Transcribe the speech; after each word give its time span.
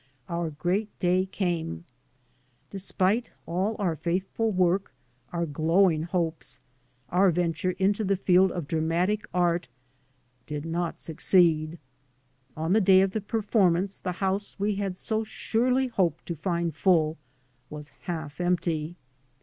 Our 0.27 0.49
great 0.49 0.97
day 0.97 1.27
came. 1.27 1.85
Despite 2.71 3.29
all 3.45 3.75
our 3.77 3.95
faithful 3.95 4.49
work, 4.51 4.91
our 5.31 5.45
glowing 5.45 6.01
hopes, 6.01 6.59
our 7.09 7.29
venture 7.29 7.75
mto 7.75 8.07
the 8.07 8.15
field 8.15 8.51
of 8.51 8.67
dramatic 8.67 9.27
art 9.31 9.67
did 10.47 10.65
not 10.65 10.99
succeed. 10.99 11.77
On 12.57 12.73
the 12.73 12.81
day 12.81 13.01
of 13.01 13.11
the 13.11 13.21
per 13.21 13.43
formance 13.43 14.01
the 14.01 14.13
house 14.13 14.57
we 14.59 14.77
had 14.77 14.97
so 14.97 15.23
surely 15.23 15.85
hoped 15.85 16.25
to 16.25 16.35
find 16.35 16.75
full 16.75 17.19
was 17.69 17.89
half 18.05 18.41
empty. 18.41 18.95